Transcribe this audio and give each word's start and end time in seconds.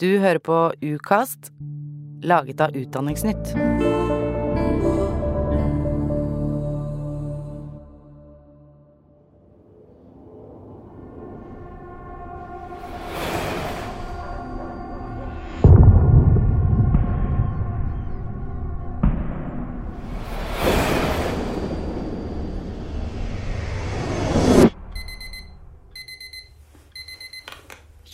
Du 0.00 0.18
hører 0.18 0.38
på 0.38 0.56
Ukast, 0.82 1.48
laget 2.22 2.60
av 2.60 2.76
Utdanningsnytt. 2.76 3.48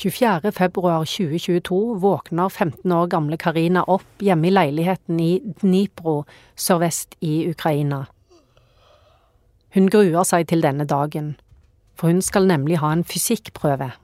24.2.2022 0.05 1.99
våkner 2.01 2.49
15 2.49 2.93
år 2.93 3.07
gamle 3.07 3.37
Karina 3.41 3.85
opp 3.89 4.21
hjemme 4.21 4.51
i 4.51 4.53
leiligheten 4.53 5.21
i 5.21 5.31
Dnipro 5.63 6.25
sørvest 6.61 7.17
i 7.25 7.47
Ukraina. 7.49 8.03
Hun 9.75 9.89
gruer 9.89 10.27
seg 10.29 10.51
til 10.51 10.61
denne 10.61 10.85
dagen, 10.85 11.35
for 11.97 12.13
hun 12.13 12.21
skal 12.23 12.45
nemlig 12.51 12.83
ha 12.83 12.93
en 12.93 13.05
fysikkprøve. 13.09 13.95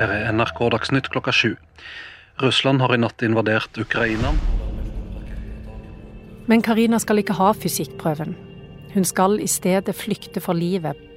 Her 0.00 0.14
er 0.16 0.32
NRK 0.32 0.64
Dagsnytt 0.72 1.12
klokka 1.12 1.36
sju. 1.36 1.52
Russland 2.40 2.80
har 2.80 2.96
i 2.96 3.02
natt 3.02 3.20
invadert 3.20 3.76
Ukraina. 3.76 4.32
Men 6.48 6.64
Karina 6.64 6.98
skal 6.98 7.20
ikke 7.20 7.36
ha 7.36 7.52
fysikkprøven. 7.52 8.32
Hun 8.96 9.04
skal 9.04 9.36
i 9.44 9.46
stedet 9.46 9.92
flykte 9.94 10.40
for 10.40 10.56
livet 10.56 11.09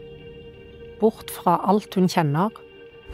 bort 1.01 1.31
fra 1.33 1.57
alt 1.69 1.95
hun 1.97 2.09
kjenner. 2.11 2.53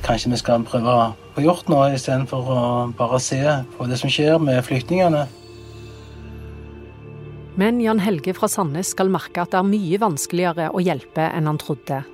Kanskje 0.06 0.32
vi 0.32 0.40
skal 0.40 0.64
prøve 0.68 0.94
å 0.94 1.10
få 1.36 1.44
gjort 1.44 1.68
noe 1.72 1.92
istedenfor 1.96 2.52
å 2.54 2.62
bare 2.98 3.20
se 3.24 3.42
på 3.76 3.88
det 3.90 4.00
som 4.00 4.12
skjer 4.12 4.40
med 4.42 4.64
flyktningene. 4.67 5.26
Men 7.59 7.81
Jan 7.84 8.00
Helge 8.00 8.31
fra 8.38 8.48
Sandnes 8.48 8.94
skal 8.94 9.12
merke 9.12 9.44
at 9.44 9.52
det 9.52 9.59
er 9.59 9.68
mye 9.68 10.00
vanskeligere 10.00 10.70
å 10.72 10.80
hjelpe 10.80 11.26
enn 11.28 11.50
han 11.50 11.59
trodde. 11.59 12.06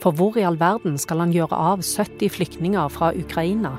For 0.00 0.16
hvor 0.16 0.38
i 0.40 0.44
all 0.48 0.56
verden 0.56 0.96
skal 0.96 1.20
han 1.20 1.34
gjøre 1.34 1.52
av 1.52 1.82
70 1.84 2.32
flyktninger 2.32 2.88
fra 2.94 3.10
Ukraina? 3.12 3.74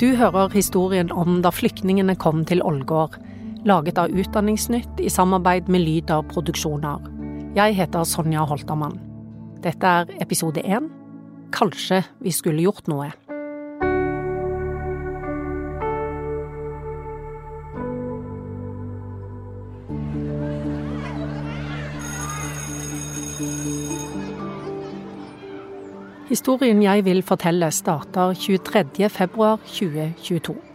Du 0.00 0.14
hører 0.16 0.48
historien 0.54 1.10
om 1.12 1.42
da 1.42 1.50
flyktningene 1.52 2.14
kom 2.22 2.44
til 2.48 2.62
Ålgård, 2.64 3.18
laget 3.68 3.98
av 3.98 4.14
Utdanningsnytt 4.14 5.02
i 5.02 5.10
samarbeid 5.10 5.68
med 5.68 5.82
Lyder 5.84 6.22
Produksjoner. 6.30 7.17
Jeg 7.56 7.76
heter 7.76 8.04
Sonja 8.04 8.42
Holtermann. 8.44 8.98
Dette 9.64 9.86
er 9.86 10.04
episode 10.20 10.60
én. 10.60 10.90
Kanskje 11.52 12.02
vi 12.20 12.30
skulle 12.30 12.60
gjort 12.60 12.88
noe. 12.92 13.08
Historien 26.28 26.82
jeg 26.84 27.04
vil 27.08 27.22
fortelle, 27.24 27.72
starter 27.72 28.36
23.2.2022. 28.36 30.67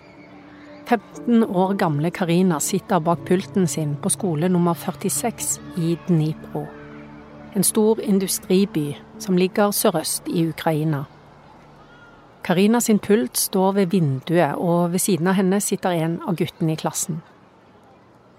15 0.94 1.44
år 1.44 1.74
gamle 1.74 2.12
Karina 2.14 2.60
sitter 2.60 3.00
bak 3.02 3.24
pulten 3.26 3.66
sin 3.68 3.96
på 3.98 4.12
skole 4.14 4.50
nummer 4.50 4.78
46 4.78 5.56
i 5.82 5.96
Dnipro. 6.08 6.68
En 7.56 7.66
stor 7.66 8.02
industriby 8.02 8.92
som 9.18 9.38
ligger 9.38 9.74
sørøst 9.74 10.30
i 10.30 10.46
Ukraina. 10.50 11.06
Karina 12.46 12.80
sin 12.80 13.00
pult 13.00 13.38
står 13.38 13.74
ved 13.80 13.90
vinduet, 13.96 14.54
og 14.54 14.92
ved 14.94 15.02
siden 15.02 15.32
av 15.32 15.40
henne 15.40 15.62
sitter 15.66 15.98
en 15.98 16.20
av 16.28 16.38
guttene 16.38 16.76
i 16.76 16.78
klassen. 16.78 17.24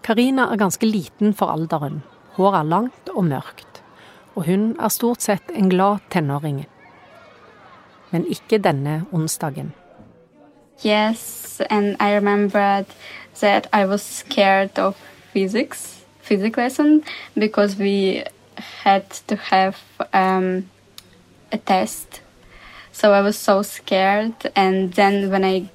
Karina 0.07 0.47
er 0.53 0.61
ganske 0.61 0.87
liten 0.87 1.35
for 1.35 1.51
alderen, 1.51 2.03
håret 2.37 2.61
er 2.61 2.71
langt 2.71 3.15
og 3.17 3.25
mørkt, 3.35 3.83
og 4.37 4.47
hun 4.47 4.75
er 4.79 4.95
stort 4.95 5.27
sett 5.27 5.51
en 5.51 5.73
glad 5.73 6.07
tenåring. 6.15 6.67
Men 8.13 8.29
ikke 8.31 8.63
denne 8.63 9.01
onsdagen. 9.11 9.75
Yes, 10.81 11.61
and 11.71 11.97
I 12.01 12.15
remembered 12.15 12.87
that 13.41 13.69
I 13.73 13.87
was 13.87 14.03
scared 14.03 14.79
of 14.79 14.97
physics, 15.33 16.05
physics 16.21 16.57
lesson, 16.57 17.05
because 17.37 17.77
we 17.77 18.25
had 18.83 19.11
to 19.29 19.37
have 19.37 19.81
um, 20.13 20.71
a 21.53 21.59
test. 21.59 22.21
So 22.93 23.13
I 23.13 23.21
was 23.21 23.39
so 23.39 23.63
scared, 23.63 24.35
and 24.55 24.93
then 24.93 25.31
when 25.31 25.45
I 25.45 25.69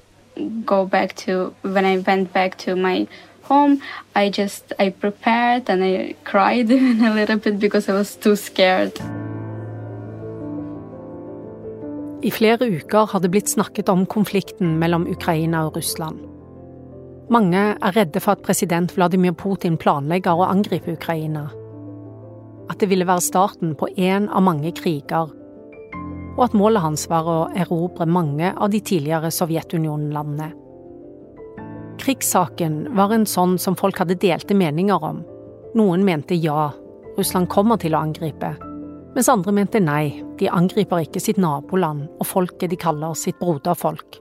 go 0.64 0.86
back 0.86 1.16
to 1.16 1.54
when 1.62 1.84
I 1.84 1.98
went 1.98 2.32
back 2.32 2.56
to 2.58 2.76
my 2.76 3.06
home, 3.42 3.82
I 4.14 4.30
just 4.30 4.72
I 4.78 4.90
prepared 4.90 5.68
and 5.68 5.84
I 5.84 6.14
cried 6.24 6.70
even 6.76 7.04
a 7.04 7.12
little 7.12 7.36
bit 7.36 7.58
because 7.58 7.88
I 7.88 7.92
was 7.92 8.16
too 8.16 8.36
scared. 8.36 8.98
I 12.20 12.30
flere 12.30 12.66
uker 12.68 13.06
har 13.08 13.20
det 13.20 13.30
blitt 13.32 13.48
snakket 13.48 13.88
om 13.88 14.02
konflikten 14.06 14.74
mellom 14.78 15.06
Ukraina 15.08 15.62
og 15.66 15.78
Russland. 15.78 16.18
Mange 17.32 17.62
er 17.72 17.96
redde 17.96 18.20
for 18.20 18.36
at 18.36 18.44
president 18.44 18.92
Vladimir 18.92 19.32
Putin 19.32 19.78
planlegger 19.80 20.36
å 20.36 20.48
angripe 20.50 20.92
Ukraina. 20.98 21.46
At 22.68 22.82
det 22.82 22.90
ville 22.90 23.08
være 23.08 23.24
starten 23.24 23.72
på 23.78 23.88
én 23.96 24.28
av 24.28 24.44
mange 24.44 24.74
kriger, 24.76 25.32
og 26.36 26.44
at 26.44 26.56
målet 26.56 26.84
hans 26.84 27.08
var 27.08 27.24
å 27.24 27.40
erobre 27.56 28.04
mange 28.04 28.52
av 28.52 28.68
de 28.70 28.82
tidligere 28.84 29.32
Sovjetunionen-landene. 29.32 30.52
Krigssaken 32.00 32.82
var 32.96 33.14
en 33.16 33.28
sånn 33.28 33.56
som 33.60 33.76
folk 33.80 34.00
hadde 34.00 34.20
delte 34.20 34.56
meninger 34.56 35.04
om. 35.04 35.24
Noen 35.76 36.04
mente 36.04 36.36
ja, 36.36 36.68
Russland 37.16 37.48
kommer 37.48 37.80
til 37.80 37.96
å 37.96 38.04
angripe 38.04 38.58
mens 39.14 39.28
andre 39.28 39.52
mente 39.54 39.80
nei, 39.82 40.22
de 40.38 40.48
angriper 40.50 41.04
ikke 41.04 41.22
sitt 41.22 41.40
naboland 41.40 42.08
og 42.18 42.28
folket 42.28 42.70
de 42.70 42.78
kaller 42.80 43.16
sitt 43.18 43.38
broderfolk. 43.40 44.20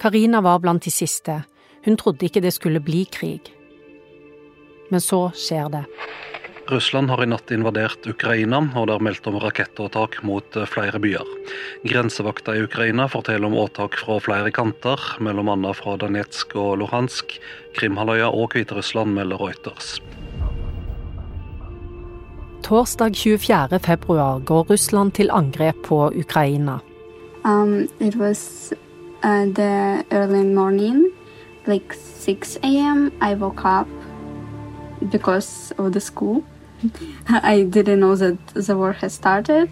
Karina 0.00 0.40
var 0.40 0.62
blant 0.62 0.86
de 0.86 0.92
siste, 0.94 1.42
hun 1.84 1.96
trodde 2.00 2.26
ikke 2.26 2.42
det 2.44 2.54
skulle 2.56 2.80
bli 2.80 3.04
krig. 3.12 3.52
Men 4.90 5.02
så 5.04 5.28
skjer 5.36 5.68
det. 5.72 5.84
Russland 6.70 7.10
har 7.10 7.22
i 7.22 7.26
natt 7.26 7.50
invadert 7.50 8.06
Ukraina, 8.06 8.60
og 8.78 8.86
det 8.86 8.94
er 8.94 9.02
meldt 9.02 9.26
om 9.26 9.38
rakettåtak 9.42 10.20
mot 10.26 10.56
eh, 10.56 10.68
flere 10.70 11.00
byer. 11.02 11.26
Grensevakta 11.82 12.54
i 12.54 12.62
Ukraina 12.62 13.08
forteller 13.10 13.50
om 13.50 13.58
åtak 13.58 13.98
fra 13.98 14.20
flere 14.22 14.52
kanter, 14.54 15.02
bl.a. 15.18 15.74
fra 15.74 15.96
Danetsk 15.98 16.54
og 16.54 16.76
Luhansk. 16.84 17.40
Krimhalvøya 17.78 18.30
og 18.30 18.54
Hviterussland 18.54 19.18
melder 19.18 19.42
Reuters. 19.42 19.96
Torsdag 22.62 23.14
24. 23.14 23.78
februar 23.78 24.38
går 24.38 24.70
Russland 24.70 25.12
til 25.12 25.30
angrep 25.30 25.76
på 25.84 26.12
Ukraina. 26.14 26.78
Um, 27.44 27.88
it 28.00 28.16
was 28.16 28.72
uh, 29.22 29.46
the 29.54 30.04
early 30.10 30.44
morning, 30.44 31.06
like 31.66 31.94
6 31.94 32.58
a.m. 32.62 33.12
I 33.20 33.34
woke 33.34 33.64
up 33.64 33.88
because 35.10 35.72
of 35.78 35.92
the 35.92 36.00
school. 36.00 36.42
I 37.28 37.64
didn't 37.64 38.00
know 38.00 38.16
that 38.16 38.38
the 38.66 38.76
war 38.76 38.92
has 38.92 39.12
started. 39.12 39.68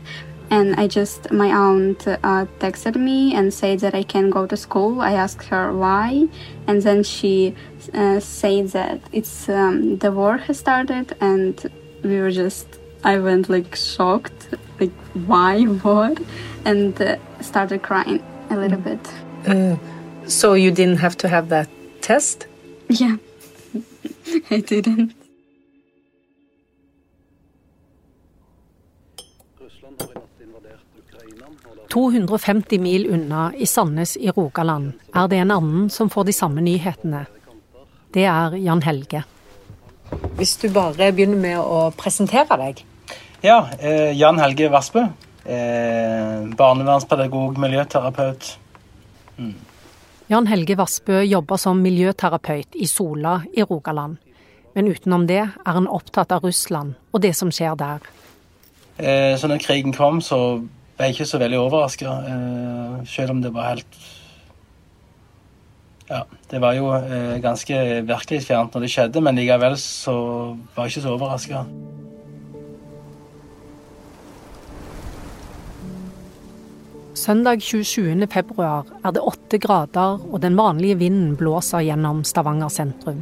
And 0.50 0.80
I 0.80 0.88
just, 0.88 1.30
my 1.30 1.52
aunt 1.52 2.08
uh, 2.08 2.46
texted 2.58 2.96
me 2.96 3.34
and 3.34 3.52
said 3.52 3.80
that 3.80 3.94
I 3.94 4.02
can 4.02 4.30
go 4.30 4.46
to 4.46 4.56
school. 4.56 5.02
I 5.02 5.12
asked 5.12 5.48
her 5.48 5.74
why. 5.74 6.26
And 6.66 6.80
then 6.82 7.02
she 7.02 7.54
uh, 7.92 8.20
said 8.20 8.68
that 8.68 9.00
it's 9.12 9.48
um, 9.48 9.98
the 9.98 10.10
war 10.10 10.38
has 10.38 10.58
started 10.58 11.14
and 11.20 11.70
we 12.02 12.20
were 12.20 12.30
just 12.30 12.77
I 13.04 13.18
went 13.18 13.48
like 13.48 13.76
shocked, 13.76 14.54
like 14.80 14.92
why, 15.26 15.64
what, 15.82 16.18
and 16.64 17.00
uh, 17.00 17.16
started 17.40 17.82
crying 17.82 18.22
a 18.50 18.56
little 18.56 18.78
bit. 18.78 19.00
Uh, 19.46 19.76
so 20.26 20.54
you 20.54 20.70
didn't 20.70 20.98
have 20.98 21.16
to 21.18 21.28
have 21.28 21.48
that 21.48 21.68
test? 22.00 22.46
Yeah, 22.88 23.16
I 24.50 24.60
didn't. 24.60 25.14
«250 31.88 32.78
mil 32.78 33.06
unna, 33.14 33.52
i 33.56 33.66
Sandnes 33.66 34.16
i 34.16 34.30
Rogaland, 34.30 34.92
er 35.14 35.28
det 35.28 35.38
en 35.40 35.50
annen 35.50 35.90
som 35.90 36.10
får 36.10 36.24
de 36.28 36.32
samme 36.32 36.60
nyhetene. 36.60 37.24
Det 38.12 38.26
er 38.28 38.56
Jan 38.60 38.82
Helge. 38.82 39.24
Hvis 40.38 40.56
du 40.62 40.68
bare 40.72 41.10
begynner 41.12 41.40
med 41.40 41.58
å 41.58 41.88
presentere 41.96 42.58
deg. 42.60 42.84
Ja, 43.42 43.68
eh, 43.78 44.12
Jan 44.18 44.38
Helge 44.38 44.68
Vassbø. 44.72 45.06
Eh, 45.48 46.46
barnevernspedagog, 46.58 47.58
miljøterapeut. 47.58 48.58
Mm. 49.38 49.54
Jan 50.28 50.46
Helge 50.46 50.76
Vassbø 50.76 51.22
jobber 51.24 51.56
som 51.56 51.78
miljøterapeut 51.80 52.76
i 52.76 52.86
Sola 52.86 53.38
i 53.56 53.62
Rogaland. 53.62 54.18
Men 54.74 54.90
utenom 54.92 55.26
det 55.26 55.40
er 55.40 55.72
han 55.72 55.88
opptatt 55.88 56.32
av 56.36 56.44
Russland 56.44 56.98
og 57.12 57.22
det 57.24 57.32
som 57.36 57.50
skjer 57.54 57.78
der. 57.80 58.04
Eh, 58.98 59.34
så 59.38 59.48
når 59.48 59.62
krigen 59.62 59.94
kom, 59.94 60.20
så 60.20 60.58
ble 60.98 61.08
jeg 61.08 61.16
ikke 61.16 61.30
så 61.30 61.40
veldig 61.40 61.58
overraska, 61.62 62.12
eh, 62.28 63.06
selv 63.06 63.30
om 63.30 63.40
det 63.40 63.54
var 63.54 63.70
helt 63.72 63.98
Ja, 66.08 66.22
det 66.50 66.58
var 66.64 66.72
jo 66.72 66.88
eh, 66.96 67.36
ganske 67.44 67.76
virkelighetsfjernt 68.08 68.72
når 68.72 68.84
det 68.84 68.90
skjedde, 68.92 69.20
men 69.20 69.36
likevel 69.36 69.76
så 69.76 70.14
var 70.74 70.86
jeg 70.86 70.96
ikke 70.96 71.04
så 71.04 71.14
overraska. 71.14 71.64
Søndag 77.18 77.60
27. 77.60 78.26
februar 78.30 78.86
er 79.04 79.12
det 79.12 79.20
åtte 79.20 79.58
grader, 79.60 80.22
og 80.32 80.40
den 80.40 80.56
vanlige 80.56 80.96
vinden 81.02 81.34
blåser 81.36 81.84
gjennom 81.84 82.22
Stavanger 82.24 82.72
sentrum. 82.72 83.20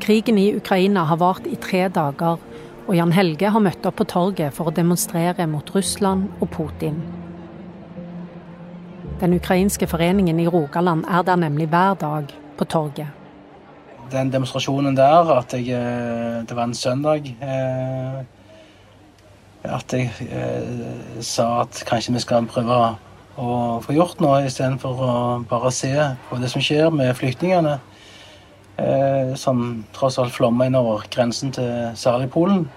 Krigen 0.00 0.38
i 0.38 0.54
Ukraina 0.56 1.04
har 1.10 1.20
vart 1.20 1.44
i 1.50 1.58
tre 1.60 1.88
dager, 1.92 2.40
og 2.86 2.96
Jan 2.96 3.12
Helge 3.12 3.50
har 3.50 3.64
møtt 3.64 3.84
opp 3.84 3.98
på 4.00 4.08
torget 4.08 4.56
for 4.56 4.70
å 4.70 4.76
demonstrere 4.76 5.44
mot 5.50 5.74
Russland 5.74 6.30
og 6.40 6.48
Putin. 6.54 7.23
Den 9.24 9.32
ukrainske 9.34 9.86
foreningen 9.88 10.40
i 10.40 10.44
Rogaland 10.46 11.04
er 11.08 11.22
der 11.22 11.36
nemlig 11.36 11.66
hver 11.72 11.94
dag 11.94 12.26
på 12.58 12.64
torget. 12.64 13.06
Den 14.12 14.32
demonstrasjonen 14.32 14.96
der, 14.96 15.30
at 15.38 15.54
jeg 15.54 15.68
eh, 15.72 16.44
Det 16.48 16.56
var 16.56 16.64
en 16.64 16.74
søndag. 16.74 17.24
Eh, 17.40 18.24
at 19.64 19.92
jeg 19.92 20.12
eh, 20.20 21.22
sa 21.24 21.60
at 21.62 21.84
kanskje 21.88 22.12
vi 22.12 22.20
skal 22.20 22.44
prøve 22.46 22.76
å 23.40 23.80
få 23.80 23.96
gjort 23.96 24.20
noe 24.20 24.44
istedenfor 24.44 25.00
å 25.00 25.16
bare 25.48 25.72
se 25.72 25.94
på 26.28 26.36
det 26.36 26.52
som 26.52 26.60
skjer 26.60 26.92
med 26.92 27.16
flyktningene. 27.16 27.78
Eh, 28.76 29.34
som 29.40 29.86
tross 29.96 30.18
alt 30.18 30.36
flommer 30.36 30.68
innover 30.68 31.08
grensen 31.08 31.52
til 31.52 31.94
særlig 31.96 32.28
Polen. 32.30 32.68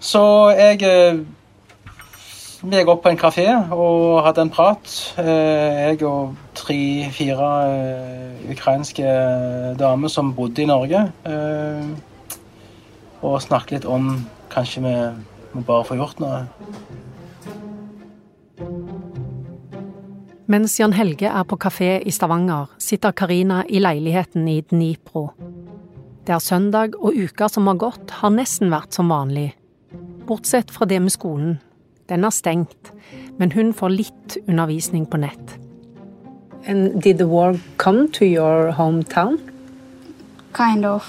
Så 0.00 0.50
jeg 0.58 0.82
eh, 0.82 1.22
vi 2.60 2.76
gikk 2.76 2.90
opp 2.92 3.02
på 3.04 3.10
en 3.12 3.20
kafé 3.20 3.46
og 3.72 4.20
hadde 4.26 4.44
en 4.44 4.52
prat. 4.52 4.90
Eh, 5.20 5.78
jeg 5.90 6.02
og 6.04 6.34
tre-fire 6.58 7.48
eh, 7.72 8.50
ukrainske 8.52 9.14
damer 9.80 10.12
som 10.12 10.34
bodde 10.36 10.62
i 10.64 10.68
Norge. 10.68 11.06
Eh, 11.24 11.86
og 13.24 13.40
snakket 13.44 13.80
litt 13.80 13.88
om 13.88 14.12
Kanskje 14.50 14.82
vi 14.82 14.92
må 15.54 15.62
bare 15.62 15.86
få 15.86 15.94
gjort 15.94 16.18
noe. 16.18 16.42
Mens 20.50 20.74
Jan 20.80 20.96
Helge 20.98 21.30
er 21.30 21.46
på 21.46 21.54
kafé 21.62 22.00
i 22.02 22.10
Stavanger, 22.10 22.72
sitter 22.82 23.14
Karina 23.14 23.62
i 23.70 23.78
leiligheten 23.78 24.48
i 24.50 24.58
Dnipro. 24.66 25.28
Det 26.26 26.34
er 26.34 26.42
søndag, 26.42 26.98
og 26.98 27.14
uka 27.14 27.46
som 27.48 27.70
har 27.70 27.78
gått, 27.78 28.10
har 28.18 28.34
nesten 28.34 28.74
vært 28.74 28.98
som 28.98 29.14
vanlig. 29.14 29.52
Bortsett 30.26 30.74
fra 30.74 30.90
det 30.90 30.98
med 31.00 31.14
skolen. 31.14 31.60
Den 32.10 32.26
er 32.26 32.34
stengt, 32.34 32.90
men 33.38 33.52
hun 33.54 33.72
får 33.72 33.94
litt 33.94 34.36
undervisning 34.48 35.06
på 35.06 35.20
nett. 35.22 35.56
And 36.66 37.00
did 37.02 37.18
the 37.18 37.26
war 37.26 37.56
come 37.76 38.08
to 38.12 38.24
your 38.24 38.72
hometown? 38.72 39.38
Kind 40.52 40.84
of. 40.84 41.06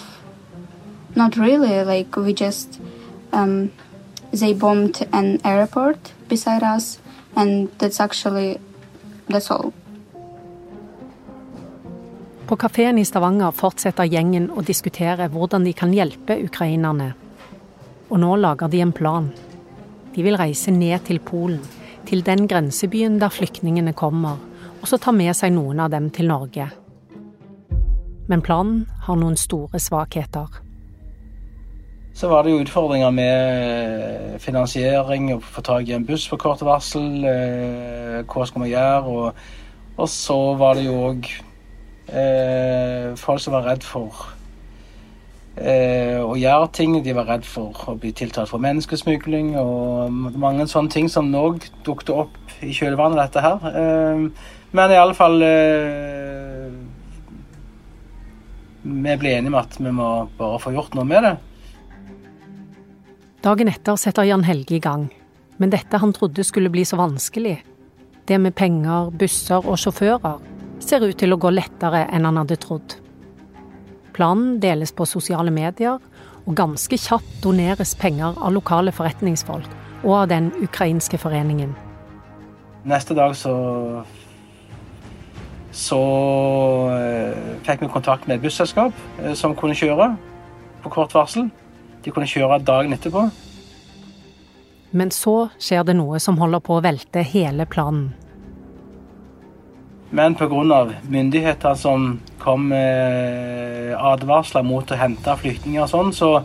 Not 1.15 1.35
really. 1.35 1.83
Like 1.83 2.15
we 2.15 2.33
just 2.33 2.79
um, 3.33 3.71
they 4.31 4.53
bombed 4.53 5.07
an 5.11 5.39
airport 5.43 6.13
beside 6.29 6.63
us, 6.63 6.99
and 7.35 7.69
that's 7.79 7.99
actually 7.99 8.57
that's 9.27 9.51
all. 9.51 9.73
På 12.47 12.55
kafeen 12.55 12.97
i 12.97 13.05
Stavanger 13.05 13.51
fortsetter 13.51 14.03
gjengen 14.03 14.49
å 14.51 14.61
diskutere 14.61 15.29
hvordan 15.31 15.63
de 15.63 15.73
kan 15.73 15.93
hjelpe 15.95 16.35
ukrainerne. 16.43 17.13
Og 18.11 18.19
nå 18.19 18.35
lager 18.35 18.67
de 18.67 18.81
en 18.83 18.91
plan. 18.91 19.29
De 20.15 20.23
vil 20.23 20.35
reise 20.35 20.71
ned 20.71 21.05
til 21.07 21.21
Polen, 21.23 21.61
til 22.05 22.25
den 22.25 22.47
grensebyen 22.47 23.19
der 23.21 23.31
flyktningene 23.31 23.93
kommer, 23.93 24.41
og 24.81 24.89
så 24.89 24.97
ta 24.99 25.13
med 25.15 25.31
seg 25.37 25.53
noen 25.55 25.79
av 25.79 25.91
dem 25.93 26.09
til 26.11 26.27
Norge. 26.27 26.67
Men 28.27 28.43
planen 28.43 28.83
har 29.05 29.19
noen 29.19 29.37
store 29.39 29.79
svakheter. 29.79 30.59
Så 32.13 32.27
var 32.27 32.43
det 32.43 32.51
jo 32.51 32.59
utfordringer 32.65 33.13
med 33.15 34.35
finansiering, 34.43 35.29
å 35.31 35.39
få 35.39 35.63
tak 35.63 35.87
i 35.87 35.95
en 35.95 36.05
buss 36.05 36.27
på 36.27 36.39
kort 36.41 36.63
varsel. 36.65 37.23
Eh, 37.23 38.19
hva 38.27 38.47
skal 38.47 38.65
vi 38.65 38.73
gjøre? 38.73 39.15
Og, 39.15 39.39
og, 39.95 40.07
så 40.11 40.37
var 40.59 40.75
det 40.75 40.89
jo 40.89 40.97
òg 41.07 41.31
eh, 42.11 43.15
folk 43.15 43.39
som 43.39 43.55
var 43.55 43.69
redd 43.69 43.87
for 43.87 44.27
eh, 45.55 46.19
å 46.21 46.35
gjøre 46.39 46.71
ting. 46.75 46.95
De 47.03 47.15
var 47.17 47.29
redd 47.29 47.45
for 47.47 47.75
å 47.91 47.97
bli 47.99 48.13
tiltalt 48.15 48.51
for 48.51 48.63
menneskesmugling 48.63 49.53
og 49.59 50.11
mange 50.39 50.67
sånne 50.69 50.93
ting 50.93 51.09
som 51.11 51.31
òg 51.35 51.65
dukket 51.85 52.13
opp 52.13 52.37
i 52.61 52.73
kjølvannet 52.75 53.17
av 53.17 53.23
dette 53.25 53.45
her. 53.45 53.69
Eh, 53.81 54.25
men 54.71 54.93
i 54.93 54.99
alle 54.99 55.15
fall 55.17 55.41
eh, 55.43 56.67
Vi 58.81 59.15
ble 59.19 59.33
enige 59.35 59.51
med 59.51 59.59
at 59.59 59.75
vi 59.77 59.91
må 59.93 60.11
bare 60.39 60.61
få 60.61 60.71
gjort 60.73 60.95
noe 60.97 61.05
med 61.05 61.27
det. 61.27 61.35
Dagen 63.41 63.69
etter 63.69 63.97
setter 63.97 64.25
Jan 64.25 64.45
Helge 64.45 64.77
i 64.77 64.81
gang, 64.81 65.07
men 65.57 65.73
dette 65.73 65.97
han 65.97 66.13
trodde 66.13 66.45
skulle 66.45 66.69
bli 66.73 66.83
så 66.85 66.97
vanskelig, 66.99 67.55
det 68.29 68.37
med 68.37 68.53
penger, 68.57 69.09
busser 69.17 69.65
og 69.65 69.79
sjåfører, 69.81 70.41
ser 70.81 71.05
ut 71.05 71.17
til 71.17 71.33
å 71.33 71.39
gå 71.41 71.49
lettere 71.53 72.03
enn 72.13 72.27
han 72.29 72.37
hadde 72.41 72.57
trodd. 72.61 72.97
Planen 74.13 74.59
deles 74.63 74.91
på 74.91 75.07
sosiale 75.07 75.51
medier, 75.53 75.99
og 76.45 76.57
ganske 76.57 76.97
kjapt 76.97 77.43
doneres 77.43 77.93
penger 77.95 78.37
av 78.41 78.53
lokale 78.55 78.91
forretningsfolk 78.95 79.69
og 80.01 80.15
av 80.23 80.27
den 80.31 80.49
ukrainske 80.63 81.19
foreningen. 81.21 81.75
Neste 82.89 83.13
dag 83.13 83.35
så 83.37 83.53
så 85.71 85.99
eh, 86.91 87.37
fikk 87.63 87.85
vi 87.85 87.87
kontakt 87.93 88.27
med 88.27 88.37
et 88.37 88.43
busselskap 88.43 88.95
eh, 89.21 89.31
som 89.39 89.55
kunne 89.55 89.77
kjøre 89.77 90.09
på 90.83 90.91
kort 90.91 91.13
varsel. 91.15 91.47
De 92.03 92.11
kunne 92.11 92.27
kjøre 92.27 92.59
dagen 92.65 92.91
etterpå. 92.91 93.29
Men 94.91 95.13
så 95.15 95.47
skjer 95.61 95.85
det 95.87 95.95
noe 95.95 96.19
som 96.19 96.41
holder 96.41 96.59
på 96.65 96.75
å 96.75 96.83
velte 96.83 97.23
hele 97.23 97.63
planen. 97.69 98.09
Men 100.11 100.35
pga. 100.35 100.91
myndigheter 101.07 101.75
som 101.75 102.19
kom 102.39 102.67
med 102.67 103.95
advarsler 103.95 104.63
mot 104.63 104.91
å 104.91 104.95
hente 104.99 105.35
flyktninger 105.39 105.83
og 105.85 105.89
sånn, 105.89 106.11
så, 106.13 106.43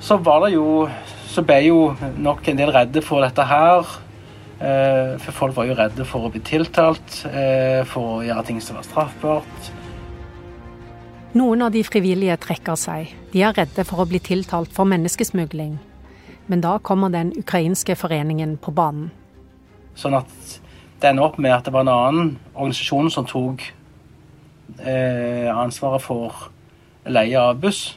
så 0.00 0.16
var 0.18 0.46
det 0.46 0.54
jo 0.56 0.88
Så 1.32 1.40
ble 1.48 1.62
jo 1.64 1.76
nok 2.20 2.48
en 2.48 2.58
del 2.58 2.68
redde 2.74 3.00
for 3.00 3.24
dette 3.24 3.40
her. 3.48 3.86
Eh, 4.60 5.14
for 5.18 5.32
folk 5.32 5.56
var 5.56 5.64
jo 5.64 5.76
redde 5.78 6.04
for 6.04 6.26
å 6.26 6.30
bli 6.30 6.42
tiltalt, 6.44 7.22
eh, 7.24 7.86
for 7.88 8.18
å 8.18 8.22
gjøre 8.22 8.44
ting 8.46 8.60
som 8.60 8.76
var 8.76 8.84
straffbart. 8.84 9.70
Noen 11.32 11.62
av 11.64 11.72
de 11.72 11.80
frivillige 11.82 12.36
trekker 12.36 12.76
seg. 12.76 13.14
De 13.32 13.40
er 13.42 13.56
redde 13.56 13.86
for 13.88 14.04
å 14.04 14.08
bli 14.10 14.20
tiltalt 14.20 14.70
for 14.76 14.84
menneskesmugling. 14.84 15.78
Men 16.46 16.60
da 16.60 16.76
kommer 16.78 17.08
den 17.08 17.32
ukrainske 17.32 17.96
foreningen 17.96 18.58
på 18.60 18.74
banen. 18.76 19.10
Sånn 19.96 20.18
at 20.20 20.60
det 21.02 21.10
ender 21.10 21.26
opp 21.26 21.38
med 21.42 21.54
at 21.54 21.66
det 21.66 21.74
var 21.74 21.84
en 21.84 21.92
annen 21.92 22.32
organisasjon 22.54 23.10
som 23.10 23.26
tok 23.28 23.64
eh, 24.78 25.48
ansvaret 25.50 26.02
for 26.04 26.48
leie 27.10 27.38
av 27.38 27.58
buss. 27.62 27.92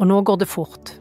Og 0.00 0.08
nå 0.08 0.20
går 0.26 0.40
det 0.42 0.50
fort. 0.50 0.94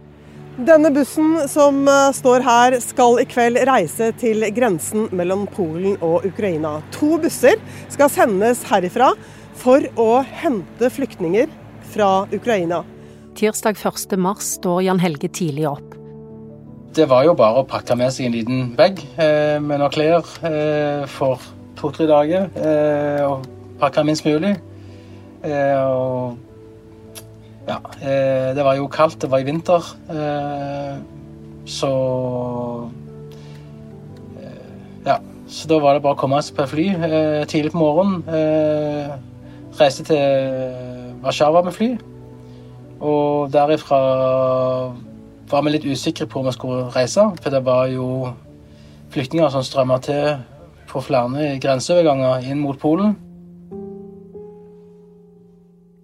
Denne 0.54 0.92
bussen 0.94 1.48
som 1.50 1.80
eh, 1.90 2.12
står 2.14 2.44
her, 2.46 2.78
skal 2.84 3.18
i 3.24 3.26
kveld 3.30 3.58
reise 3.66 4.12
til 4.22 4.46
grensen 4.54 5.08
mellom 5.16 5.48
Polen 5.56 5.96
og 6.06 6.28
Ukraina. 6.30 6.76
To 7.00 7.16
busser 7.22 7.58
skal 7.94 8.12
sendes 8.14 8.62
herifra 8.70 9.14
for 9.58 9.88
å 9.98 10.22
hente 10.44 10.92
flyktninger 10.94 11.50
fra 11.94 12.28
Ukraina. 12.34 12.84
Tirsdag 13.38 13.82
1.3 13.82 14.36
står 14.46 14.86
Jan 14.86 15.02
Helge 15.02 15.32
tidlig 15.34 15.66
opp. 15.72 15.93
Det 16.94 17.08
var 17.10 17.24
jo 17.26 17.34
bare 17.34 17.62
å 17.64 17.66
pakke 17.66 17.96
med 17.98 18.12
seg 18.14 18.28
en 18.28 18.36
liten 18.36 18.66
bag 18.78 19.00
eh, 19.18 19.58
med 19.58 19.80
noen 19.82 19.94
klær 19.94 20.28
eh, 20.46 21.08
for 21.10 21.42
to-tre 21.80 22.06
dager. 22.06 22.52
Eh, 22.54 23.24
og 23.26 23.48
pakke 23.82 24.04
minst 24.06 24.28
mulig. 24.28 24.52
Eh, 25.42 25.80
og 25.82 26.38
ja, 27.66 27.80
eh, 27.98 28.52
det 28.54 28.66
var 28.68 28.78
jo 28.78 28.86
kaldt, 28.94 29.18
det 29.24 29.32
var 29.32 29.42
i 29.42 29.48
vinter. 29.48 29.90
Eh, 30.14 31.02
så 31.66 31.94
Ja. 35.08 35.18
Så 35.48 35.68
da 35.68 35.80
var 35.82 35.94
det 35.94 36.04
bare 36.06 36.16
å 36.16 36.18
komme 36.18 36.40
seg 36.42 36.56
på 36.58 36.66
fly 36.72 36.86
tidlig 37.50 37.74
på 37.74 37.82
morgenen 37.82 38.24
reiste 39.78 40.06
til 40.08 41.18
Warszawa 41.22 41.62
med 41.66 41.76
fly. 41.76 41.90
Og 43.04 43.52
derifra 43.54 44.00
var 45.50 45.64
vi 45.66 45.74
litt 45.76 45.86
usikre 45.86 46.28
på 46.30 46.40
om 46.40 46.48
vi 46.48 46.56
skulle 46.56 46.88
reise, 46.96 47.26
for 47.42 47.54
det 47.54 47.64
var 47.66 47.88
jo 47.92 48.08
flyktninger 49.14 49.52
som 49.54 49.66
strømma 49.66 50.00
til 50.04 50.40
på 50.90 51.02
flere 51.02 51.54
grenseoverganger 51.62 52.50
inn 52.50 52.62
mot 52.62 52.80
Polen. 52.80 53.16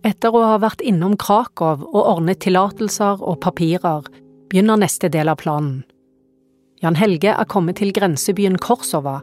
Etter 0.05 0.34
å 0.34 0.46
ha 0.48 0.58
vært 0.62 0.81
innom 0.86 1.17
Krakow 1.19 1.84
og 1.84 2.00
ordnet 2.01 2.39
tillatelser 2.43 3.19
og 3.19 3.41
papirer, 3.43 4.08
begynner 4.50 4.79
neste 4.79 5.10
del 5.12 5.29
av 5.29 5.41
planen. 5.41 5.81
Jan 6.79 6.96
Helge 6.96 7.34
er 7.36 7.50
kommet 7.51 7.77
til 7.81 7.91
grensebyen 7.93 8.55
Korsova 8.63 9.19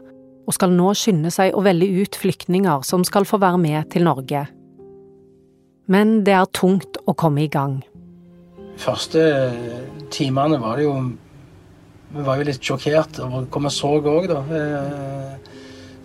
og 0.47 0.55
skal 0.55 0.71
nå 0.71 0.93
skynde 0.95 1.31
seg 1.33 1.57
å 1.57 1.63
velge 1.65 2.05
ut 2.05 2.15
flyktninger 2.21 2.85
som 2.87 3.03
skal 3.07 3.25
få 3.27 3.41
være 3.41 3.59
med 3.59 3.89
til 3.91 4.05
Norge. 4.07 4.45
Men 5.91 6.21
det 6.27 6.35
er 6.37 6.51
tungt 6.55 6.99
å 7.07 7.15
komme 7.17 7.43
i 7.47 7.51
gang. 7.51 7.81
Første 8.77 9.23
timene 10.13 10.59
var 10.61 10.77
det 10.77 10.87
jo 10.87 10.97
Vi 12.07 12.23
var 12.23 12.39
jo 12.39 12.45
litt 12.47 12.63
sjokkert 12.63 13.17
over 13.19 13.47
hva 13.51 13.61
vi 13.65 13.71
så 13.75 13.89
òg, 13.99 14.29
da. 14.31 14.39
Eh, 14.55 15.55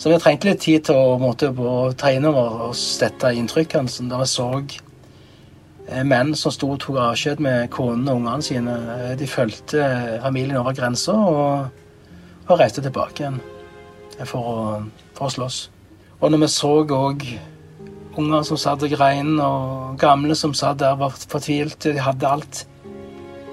så 0.03 0.11
vi 0.11 0.17
trengte 0.19 0.49
litt 0.49 0.65
tid 0.65 0.89
til 0.89 0.99
å, 0.99 1.13
måtte, 1.21 1.53
å 1.55 1.93
ta 1.95 2.11
inn 2.11 2.27
over 2.27 2.65
oss 2.67 2.83
dette 2.99 3.31
inntrykket. 3.39 4.01
Da 4.11 4.19
vi 4.19 4.27
så 4.27 4.49
eh, 4.59 6.03
menn 6.03 6.35
som 6.35 6.51
sto 6.51 6.73
og 6.75 6.81
tok 6.83 6.99
avskjed 7.05 7.39
med 7.47 7.71
konene 7.71 8.11
og 8.11 8.19
ungene 8.19 8.43
sine. 8.43 8.75
Eh, 8.97 9.15
de 9.21 9.31
fulgte 9.31 9.87
familien 10.25 10.59
over 10.59 10.75
grensa 10.75 11.15
og, 11.15 11.87
og 12.49 12.59
reiste 12.59 12.83
tilbake 12.83 13.23
igjen 13.23 13.39
for 14.27 14.43
å, 14.43 14.59
for 15.15 15.31
å 15.31 15.35
slåss. 15.37 15.63
Og 16.19 16.35
når 16.35 16.43
vi 16.43 16.51
så 16.51 16.75
òg 16.83 17.27
unger 18.19 18.45
som 18.47 18.59
satt 18.61 18.85
og 18.85 18.93
grein, 18.93 19.37
og 19.41 19.97
gamle 20.01 20.37
som 20.39 20.55
satt 20.57 20.81
der 20.83 20.99
var 21.01 21.15
fortvilte, 21.15 21.95
de 21.95 22.03
hadde 22.03 22.29
alt. 22.29 22.65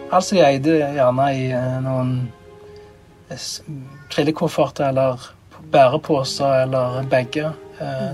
Alt 0.10 0.32
jeg 0.34 0.40
de 0.40 0.46
eide, 0.46 0.94
gjerne 0.96 1.26
i 1.38 1.44
eh, 1.54 1.76
noen 1.86 2.14
trillekofferter 4.10 4.90
eller 4.90 5.28
bæreposer 5.70 6.64
eller 6.64 7.04
begge. 7.12 7.52
Eh, 7.78 8.12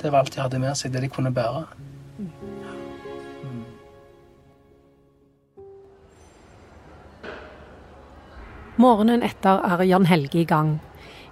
det 0.00 0.12
var 0.12 0.22
alt 0.22 0.32
de 0.32 0.40
hadde 0.40 0.60
med 0.62 0.78
seg, 0.80 0.94
det 0.94 1.04
de 1.04 1.12
kunne 1.12 1.32
bære. 1.36 1.66
Morgenen 8.80 9.20
etter 9.20 9.60
er 9.60 9.84
Jan 9.84 10.08
Helge 10.08 10.40
i 10.40 10.48
gang 10.48 10.78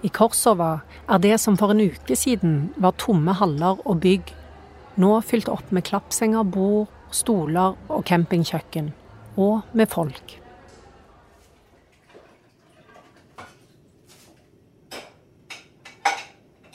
i 0.04 0.12
Korsova 0.14 0.82
er 1.08 1.18
det 1.18 1.38
som 1.40 1.56
for 1.58 1.72
en 1.72 1.80
uke 1.80 2.16
siden 2.16 2.68
var 2.76 2.94
tomme 3.00 3.32
haller 3.40 3.80
og 3.88 4.02
bygg, 4.04 4.30
nå 5.00 5.16
fylt 5.26 5.48
opp 5.50 5.72
med 5.74 5.88
klappsenger, 5.88 6.44
bord, 6.44 6.86
stoler 7.10 7.74
og 7.88 8.04
campingkjøkken. 8.06 8.92
Og 9.38 9.60
med 9.72 9.90
folk. 9.90 10.34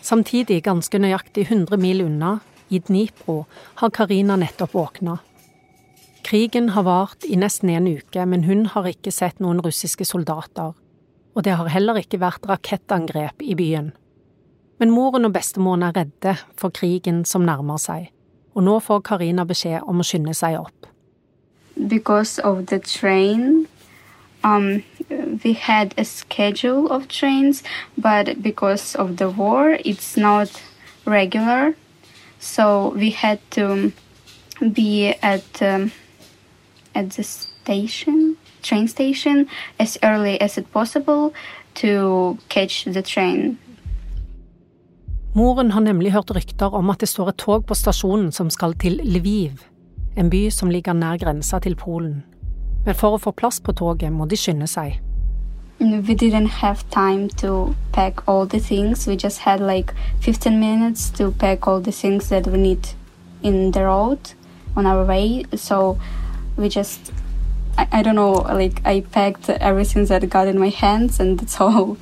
Samtidig, 0.03 0.61
ganske 0.63 0.99
nøyaktig 0.99 1.47
100 1.49 1.79
mil 1.79 2.05
unna, 2.05 2.37
i 2.69 2.79
Dnipro, 2.79 3.43
har 3.81 3.91
Karina 3.93 4.35
nettopp 4.39 4.73
våkna. 4.73 5.17
Krigen 6.23 6.71
har 6.75 6.87
vart 6.87 7.27
i 7.27 7.35
nesten 7.35 7.69
en 7.69 7.87
uke, 7.87 8.25
men 8.25 8.47
hun 8.47 8.65
har 8.71 8.87
ikke 8.87 9.11
sett 9.11 9.43
noen 9.43 9.59
russiske 9.63 10.07
soldater 10.07 10.71
og 11.33 11.43
det 11.43 11.55
har 11.57 11.71
heller 11.73 11.97
ikke 12.01 12.21
vært 12.21 12.45
rakettangrep 12.49 13.41
i 13.41 13.55
byen. 13.57 13.91
Men 14.81 14.93
moren 14.93 15.27
og 15.27 15.33
bestemoren 15.35 15.85
er 15.87 15.95
redde 15.97 16.35
for 16.59 16.73
krigen 16.73 17.23
som 17.25 17.45
nærmer 17.45 17.81
seg, 17.81 18.09
og 18.53 18.65
nå 18.67 18.79
får 18.83 19.03
Karina 19.09 19.45
beskjed 19.49 19.85
om 19.89 20.01
å 20.01 20.07
skynde 20.07 20.35
seg 20.37 20.59
opp. 20.61 20.89
Because 21.87 22.39
of 22.39 22.67
the 22.67 22.79
train, 22.79 23.67
um, 24.43 24.83
we 25.43 25.53
had 25.53 25.93
a 25.97 26.05
schedule 26.05 26.91
of 26.91 27.07
trains, 27.07 27.63
but 27.97 28.41
because 28.41 28.95
of 28.95 29.17
the 29.17 29.29
war, 29.29 29.77
it's 29.83 30.15
not 30.15 30.49
regular. 31.05 31.75
So 32.39 32.89
we 32.89 33.09
had 33.09 33.39
to 33.51 33.91
be 34.71 35.15
at 35.21 35.61
um, 35.61 35.91
at 36.95 37.11
the 37.11 37.23
station 37.23 38.37
train 38.63 38.87
station 38.87 39.47
as 39.79 39.97
early 40.03 40.41
as 40.41 40.57
it 40.57 40.71
possible 40.71 41.33
to 41.73 42.37
catch 42.49 42.85
the 42.85 43.01
train. 43.01 43.57
Moren 45.35 45.71
har 45.71 45.81
nemlig 45.81 46.11
hørt 46.11 46.31
rykter 46.31 46.75
om 46.75 46.89
at 46.89 46.99
det 47.01 47.09
står 47.09 47.29
et 47.29 47.37
tog 47.37 47.65
på 47.65 47.75
stasjonen 47.75 48.31
som 48.31 48.49
skal 48.49 48.73
til 48.73 48.99
Lviv, 49.03 49.63
We 55.79 56.15
didn't 56.15 56.47
have 56.47 56.89
time 56.89 57.29
to 57.41 57.75
pack 57.91 58.27
all 58.27 58.45
the 58.45 58.59
things. 58.59 59.07
We 59.07 59.17
just 59.17 59.39
had 59.39 59.59
like 59.59 59.93
15 60.21 60.59
minutes 60.59 61.09
to 61.11 61.31
pack 61.31 61.67
all 61.67 61.81
the 61.81 61.91
things 61.91 62.29
that 62.29 62.47
we 62.47 62.57
need 62.57 62.89
in 63.41 63.71
the 63.71 63.85
road 63.85 64.19
on 64.75 64.85
our 64.85 65.03
way. 65.03 65.45
So 65.55 65.99
we 66.57 66.69
just 66.69 67.11
I, 67.77 68.03
don't 68.03 68.15
know, 68.15 68.33
like 68.33 68.85
I 68.85 69.01
packed 69.01 69.49
everything 69.49 70.05
that 70.05 70.29
got 70.29 70.47
in 70.47 70.59
my 70.59 70.69
hands, 70.69 71.19
and 71.19 71.43
all. 71.59 71.97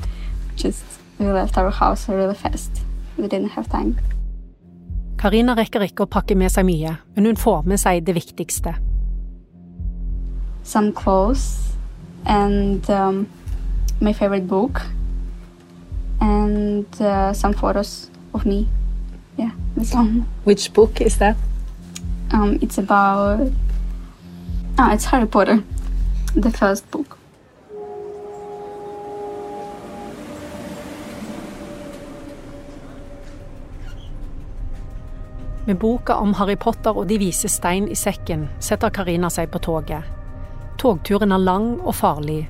Just 0.56 0.84
we 1.18 1.26
left 1.28 1.58
our 1.58 1.72
house 1.72 2.10
really 2.10 2.36
fast. 2.36 2.82
We 3.18 3.28
didn't 3.28 3.52
have 3.52 3.70
time. 3.70 3.98
Karina 5.22 5.54
rekker 5.54 5.86
ikke 5.86 6.08
å 6.08 6.10
pakke 6.10 6.34
med 6.38 6.50
seg 6.50 6.66
mye, 6.66 6.96
men 7.16 7.30
hun 7.30 7.38
får 7.38 7.68
med 7.70 7.78
seg 7.78 8.02
det 8.08 8.16
viktigste. 8.18 8.74
Some 10.64 10.92
clothes 10.98 11.76
and 12.26 12.90
um, 12.90 13.28
my 14.00 14.14
favorite 14.14 14.48
book 14.48 14.82
and 16.22 16.86
uh, 17.02 17.34
some 17.34 17.54
photos 17.54 18.10
of 18.34 18.46
me. 18.46 18.68
Yeah, 19.38 19.52
that's 19.76 19.94
all. 19.94 20.10
Which 20.44 20.74
book 20.74 21.02
is 21.02 21.18
that? 21.18 21.38
Um, 22.32 22.58
it's 22.62 22.78
about 22.78 23.52
Ah, 24.78 24.94
it's 24.94 25.06
Harry 25.06 25.28
Potter, 25.28 25.64
the 26.34 26.50
first 26.50 26.90
book. 26.90 27.21
Med 35.72 35.80
boka 35.80 36.16
om 36.16 36.34
Harry 36.34 36.58
Potter 36.60 36.98
og 37.00 37.06
De 37.08 37.16
vise 37.16 37.48
stein 37.48 37.86
i 37.88 37.96
sekken 37.96 38.42
setter 38.60 38.92
Karina 38.92 39.30
seg 39.32 39.54
på 39.54 39.62
toget. 39.64 40.04
Togturen 40.82 41.32
er 41.32 41.40
lang 41.40 41.70
og 41.78 41.96
farlig. 41.96 42.42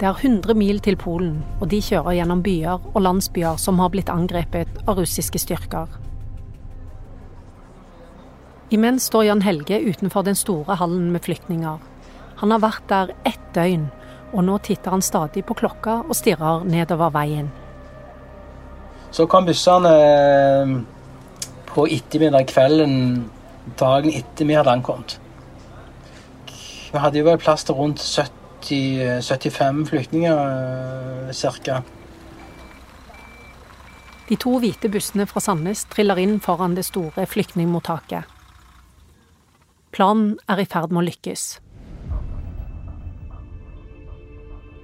Det 0.00 0.08
er 0.08 0.18
100 0.18 0.56
mil 0.58 0.80
til 0.82 0.98
Polen, 0.98 1.36
og 1.60 1.68
de 1.70 1.78
kjører 1.78 2.16
gjennom 2.18 2.42
byer 2.42 2.82
og 2.88 2.98
landsbyer 3.04 3.62
som 3.62 3.78
har 3.78 3.92
blitt 3.94 4.10
angrepet 4.10 4.82
av 4.88 4.98
russiske 4.98 5.38
styrker. 5.38 5.86
Imens 8.74 9.06
står 9.06 9.28
Jan 9.28 9.46
Helge 9.46 9.78
utenfor 9.78 10.26
den 10.26 10.42
store 10.42 10.80
hallen 10.82 11.12
med 11.14 11.22
flyktninger. 11.30 11.78
Han 12.42 12.56
har 12.56 12.66
vært 12.66 12.90
der 12.90 13.14
ett 13.22 13.48
døgn, 13.54 13.86
og 14.34 14.48
nå 14.50 14.58
titter 14.66 14.98
han 14.98 15.10
stadig 15.12 15.46
på 15.46 15.60
klokka 15.62 16.00
og 16.08 16.18
stirrer 16.24 16.66
nedover 16.66 17.14
veien. 17.22 17.54
Så 19.14 19.30
kan 19.30 19.46
bussene 19.46 19.98
eh, 20.02 20.78
på 21.78 21.84
ettermiddag 21.94 22.48
kvelden 22.50 22.94
dagen 23.78 24.10
etter 24.10 24.48
vi 24.48 24.56
hadde 24.58 24.72
ankommet. 24.72 25.20
Vi 26.90 26.98
hadde 26.98 27.20
jo 27.20 27.26
vel 27.28 27.38
plass 27.38 27.62
til 27.68 27.76
rundt 27.78 28.02
70, 28.02 29.20
75 29.22 29.84
flyktninger 29.86 30.40
eh, 31.28 31.60
ca. 31.62 31.76
De 34.28 34.36
to 34.42 34.56
hvite 34.58 34.90
bussene 34.90 35.28
fra 35.30 35.44
Sandnes 35.44 35.84
triller 35.92 36.18
inn 36.18 36.40
foran 36.42 36.74
det 36.74 36.88
store 36.88 37.28
flyktningmottaket. 37.30 38.26
Planen 39.94 40.34
er 40.50 40.64
i 40.64 40.66
ferd 40.66 40.90
med 40.90 41.04
å 41.04 41.06
lykkes. 41.12 41.46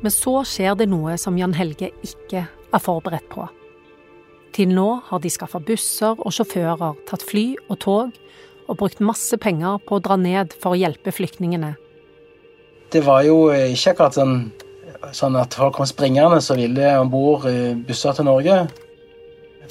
Men 0.05 0.15
så 0.15 0.39
skjer 0.47 0.79
det 0.79 0.87
noe 0.95 1.19
som 1.19 1.43
Jan 1.43 1.59
Helge 1.59 1.91
ikke 2.07 2.47
er 2.47 2.87
forberedt 2.87 3.27
på. 3.35 3.51
Til 4.55 4.71
nå 4.71 4.89
har 5.09 5.23
de 5.23 5.33
skaffa 5.33 5.59
busser 5.59 6.19
og 6.19 6.35
sjåfører, 6.35 6.95
tatt 7.09 7.25
fly 7.27 7.57
og 7.67 7.79
tog 7.83 8.21
og 8.65 8.79
brukt 8.81 9.03
masse 9.05 9.37
penger 9.43 9.81
på 9.85 9.99
å 9.99 10.05
dra 10.05 10.17
ned 10.17 10.55
for 10.61 10.73
å 10.73 10.79
hjelpe 10.79 11.13
flyktningene. 11.13 11.75
Det 12.95 13.03
var 13.05 13.25
jo 13.27 13.51
ikke 13.51 13.93
akkurat 13.93 14.17
sånn, 14.17 14.39
sånn 15.13 15.37
at 15.37 15.57
folk 15.59 15.75
kom 15.77 15.89
springende 15.91 16.39
så 16.45 16.57
ville 16.57 16.95
om 17.01 17.11
bord 17.13 17.45
busser 17.85 18.15
til 18.17 18.31
Norge. 18.31 18.63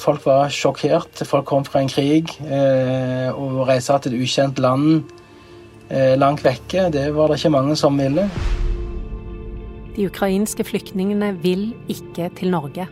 Folk 0.03 0.25
var 0.27 0.51
sjokkert. 0.51 1.23
Folk 1.29 1.47
kom 1.47 1.65
fra 1.65 1.81
en 1.81 1.89
krig 1.89 2.33
eh, 2.43 3.29
og 3.31 3.63
reiste 3.69 3.95
til 4.03 4.17
et 4.17 4.25
ukjent 4.27 4.59
land 4.61 5.05
Eh, 5.93 6.17
langt 6.17 6.41
vekke. 6.45 6.89
Det 6.89 7.11
var 7.13 7.27
det 7.29 7.37
ikke 7.37 7.53
mange 7.53 7.75
som 7.75 7.97
ville. 7.99 8.25
De 9.93 10.07
ukrainske 10.07 10.63
flyktningene 10.65 11.33
vil 11.43 11.73
ikke 11.91 12.31
til 12.37 12.49
Norge. 12.49 12.87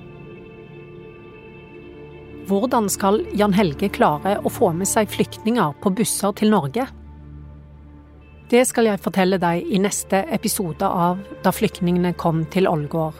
Hvordan 2.50 2.90
skal 2.90 3.22
Jan 3.38 3.54
Helge 3.54 3.90
klare 3.94 4.40
å 4.42 4.50
få 4.50 4.72
med 4.74 4.90
seg 4.90 5.10
flyktninger 5.12 5.76
på 5.82 5.92
busser 5.94 6.34
til 6.40 6.50
Norge? 6.54 6.88
Det 8.52 8.64
skal 8.68 8.90
jeg 8.90 9.00
fortelle 9.00 9.38
deg 9.40 9.68
i 9.72 9.80
neste 9.80 10.26
episode 10.34 10.84
av 10.84 11.22
Da 11.46 11.54
flyktningene 11.56 12.12
kom 12.20 12.44
til 12.52 12.68
Ålgård. 12.68 13.16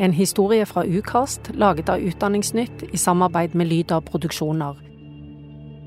En 0.00 0.12
historie 0.16 0.66
fra 0.68 0.82
Ukast 0.84 1.52
laget 1.54 1.88
av 1.92 2.02
Utdanningsnytt 2.04 2.84
i 2.90 3.00
samarbeid 3.00 3.54
med 3.54 3.70
Lyder 3.70 4.02
Produksjoner. 4.04 4.76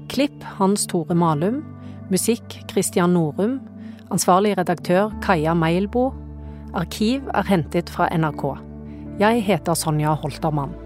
Klipp 0.10 0.44
Hans 0.58 0.88
Tore 0.88 1.16
Malum. 1.18 1.62
Musikk 2.10 2.60
Christian 2.72 3.14
Norum. 3.14 3.60
Ansvarlig 4.14 4.56
redaktør 4.58 5.14
Kaja 5.22 5.54
Meilbo. 5.58 6.12
Arkiv 6.74 7.28
er 7.34 7.50
hentet 7.50 7.90
fra 7.90 8.10
NRK. 8.14 8.48
Jeg 9.22 9.46
heter 9.46 9.78
Sonja 9.78 10.16
Holtermann. 10.18 10.83